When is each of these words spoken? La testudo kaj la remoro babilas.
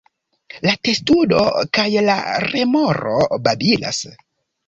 La 0.67 0.71
testudo 0.87 1.43
kaj 1.79 1.85
la 2.07 2.15
remoro 2.47 3.13
babilas. 3.49 4.01